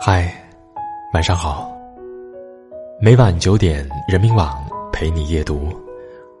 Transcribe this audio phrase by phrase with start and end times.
[0.00, 0.32] 嗨，
[1.12, 1.76] 晚上好。
[3.00, 5.72] 每晚九点，人民网陪你夜读，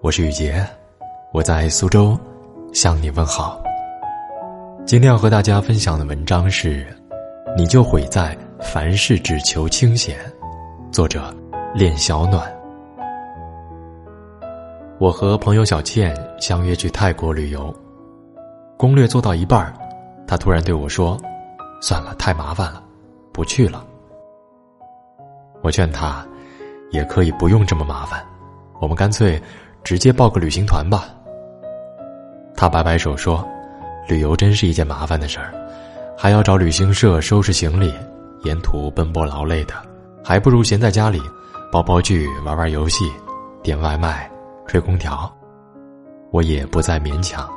[0.00, 0.64] 我是雨杰，
[1.32, 2.16] 我在苏州
[2.72, 3.60] 向你问好。
[4.86, 6.86] 今天要和大家分享的文章是：
[7.56, 10.16] 你就毁在凡事只求清闲。
[10.92, 11.34] 作者：
[11.74, 12.48] 练小暖。
[15.00, 17.74] 我和朋友小倩相约去泰国旅游，
[18.76, 19.74] 攻略做到一半儿，
[20.28, 21.18] 她突然对我说
[21.82, 22.84] ：“算了，太麻烦了。”
[23.38, 23.86] 不去了。
[25.62, 26.26] 我劝他，
[26.90, 28.20] 也可以不用这么麻烦，
[28.80, 29.40] 我们干脆
[29.84, 31.04] 直接报个旅行团吧。
[32.56, 33.46] 他摆摆手说
[34.10, 35.54] ：“旅游真是一件麻烦的事儿，
[36.16, 37.94] 还要找旅行社收拾行李，
[38.42, 39.74] 沿途奔波劳累的，
[40.24, 41.22] 还不如闲在家里，
[41.70, 43.08] 煲煲剧、玩玩游戏、
[43.62, 44.28] 点外卖、
[44.66, 45.32] 吹空调。”
[46.32, 47.48] 我也不再勉强，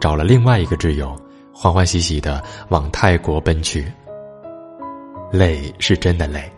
[0.00, 1.16] 找了另外一个挚友，
[1.52, 3.86] 欢欢喜喜的往泰国奔去。
[5.34, 6.48] 累是真的累，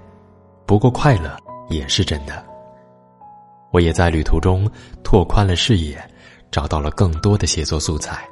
[0.67, 1.35] 不过快乐
[1.71, 2.45] 也是真的。
[3.73, 4.71] 我也在旅途中
[5.03, 5.99] 拓宽了视野，
[6.51, 8.29] 找到了更多的写作素材。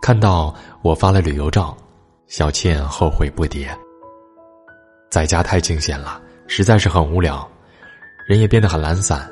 [0.00, 1.76] 看到我发了旅游照，
[2.28, 3.68] 小倩后悔不迭。
[5.10, 7.46] 在家太清闲了，实在是很无聊，
[8.26, 9.30] 人也变得很懒散，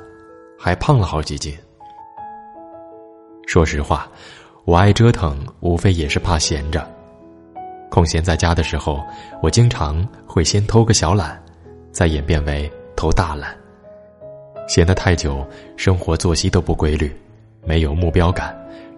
[0.58, 1.56] 还胖了好几斤。
[3.46, 4.06] 说实话，
[4.66, 6.86] 我爱折腾，无非也是怕闲着。
[7.92, 9.04] 空闲在家的时候，
[9.42, 11.38] 我经常会先偷个小懒，
[11.90, 13.54] 再演变为偷大懒。
[14.66, 17.14] 闲得太久，生活作息都不规律，
[17.62, 18.56] 没有目标感，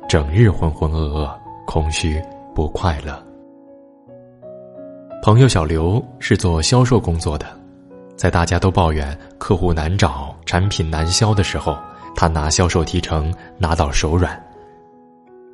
[0.09, 1.28] 整日浑浑噩噩、
[1.67, 2.23] 空虚
[2.55, 3.20] 不快乐。
[5.25, 7.47] 朋友小刘是做销售工作的，
[8.14, 11.77] 在大家都抱怨客户难找、产品难销的时候，
[12.14, 14.41] 他拿销售提成拿到手软。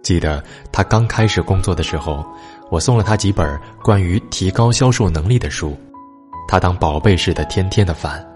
[0.02, 2.24] 记得他刚开始工作的时候，
[2.70, 5.76] 我送了他几本关于提高销售能力的书，
[6.48, 8.26] 他当宝贝似的天天的翻，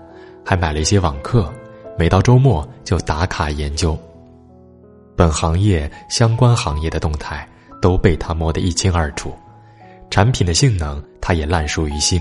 [0.44, 1.52] 还买了一些网课，
[1.98, 3.98] 每到周末就打卡研究。
[5.16, 7.48] 本行业相关行业的动态
[7.80, 9.32] 都被他摸得一清二楚，
[10.10, 12.20] 产品的性能他也烂熟于心，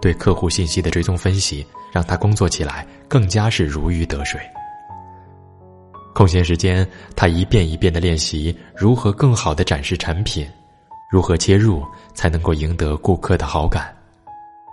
[0.00, 4.40] 对客户信息的追踪分析让他工作起来更加是如鱼得水。
[6.14, 10.48] 空闲时间，他一遍一遍的练习如何更好的展示产品，
[11.10, 13.92] 如何切入才能够赢得顾客的好感，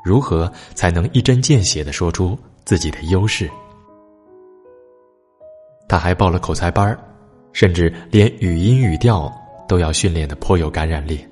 [0.05, 3.49] 如何才能一针见血的说出自己的优势。
[5.89, 6.97] 他还报了口才班
[7.53, 9.29] 甚至连语音语调
[9.67, 11.25] 都要训练的颇有感染力。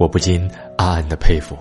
[0.00, 1.56] 我不禁暗暗的佩服，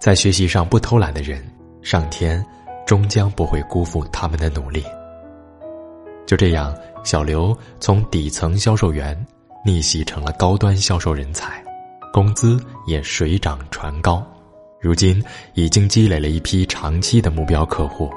[0.00, 1.42] 在学习上不偷懒的人，
[1.80, 2.44] 上天
[2.84, 4.84] 终将不会辜负他们的努力。
[6.26, 9.16] 就这样，小刘从底层销售员
[9.64, 11.62] 逆袭成了高端销售人才，
[12.12, 14.26] 工资也水涨船高，
[14.80, 15.22] 如今
[15.54, 18.10] 已经积累了一批长期的目标客户。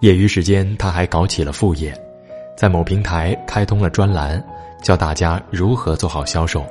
[0.00, 1.94] 业余时间，他还搞起了副业，
[2.56, 4.42] 在某平台开通了专栏，
[4.82, 6.64] 教大家如何做好销售，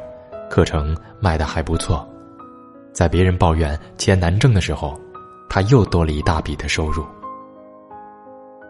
[0.50, 2.06] 课程卖的还不错。
[2.91, 5.00] 在别人抱怨钱难挣的时候，
[5.50, 7.06] 他又多了一大笔的收入。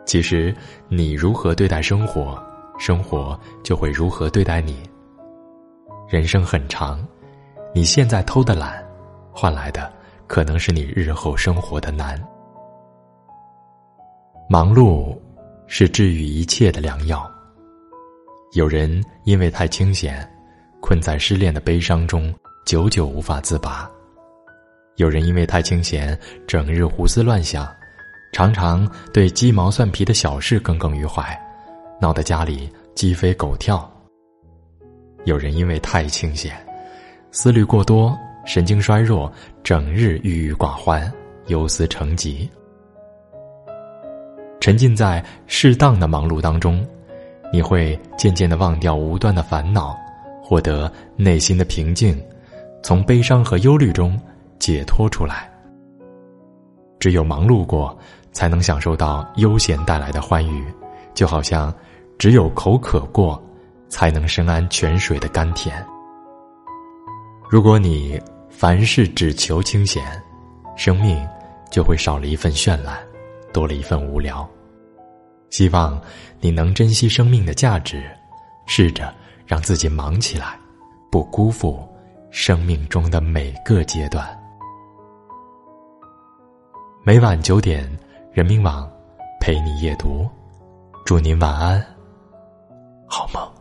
[0.06, 0.56] 其实，
[0.88, 2.42] 你如何对待生活，
[2.80, 4.82] 生活就会如何对待你。
[6.08, 7.06] 人生很长，
[7.76, 8.84] 你现在偷的懒，
[9.32, 9.92] 换来的
[10.26, 12.20] 可能是你日后生活的难。
[14.50, 15.16] 忙碌
[15.68, 17.30] 是治愈一切的良药。
[18.54, 20.28] 有人因为太清闲，
[20.82, 22.34] 困在失恋的悲伤中，
[22.66, 23.88] 久久无法自拔；
[24.96, 27.72] 有人因为太清闲，整日胡思乱想。
[28.32, 31.38] 常常对鸡毛蒜皮的小事耿耿于怀，
[32.00, 33.90] 闹得家里鸡飞狗跳。
[35.26, 36.56] 有人因为太清闲，
[37.32, 39.32] 思虑过多，神经衰弱，
[39.64, 41.12] 整日郁郁寡欢，
[41.48, 42.50] 忧思成疾。
[44.62, 46.86] 沉浸在适当的忙碌当中，
[47.52, 49.98] 你会渐渐的忘掉无端的烦恼，
[50.42, 52.22] 获得内心的平静，
[52.84, 54.20] 从悲伤和忧虑中
[54.60, 55.50] 解脱出来。
[57.00, 57.98] 只有忙碌过。
[58.32, 60.64] 才能享受到悠闲带来的欢愉，
[61.16, 61.74] 就好像
[62.18, 63.44] 只有口渴过，
[63.90, 65.84] 才能深谙泉水的甘甜。
[67.50, 70.04] 如果你凡事只求清闲，
[70.78, 71.28] 生命
[71.72, 72.98] 就会少了一份绚烂，
[73.52, 74.48] 多了一份无聊。
[75.50, 76.00] 希望
[76.40, 78.04] 你能珍惜生命的价值，
[78.68, 79.14] 试着
[79.46, 80.58] 让自己忙起来，
[81.12, 81.84] 不辜负
[82.30, 84.39] 生命中的每个阶段。
[87.10, 87.90] 每晚九点。
[88.32, 88.88] 人民网，
[89.42, 90.30] 陪你夜读，
[91.08, 91.84] 祝您晚安，
[93.08, 93.59] 好梦。